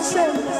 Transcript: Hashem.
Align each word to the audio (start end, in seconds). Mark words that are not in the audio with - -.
Hashem. 0.00 0.59